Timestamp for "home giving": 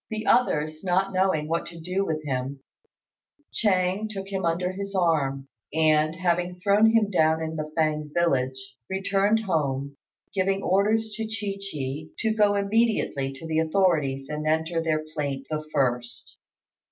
9.43-10.63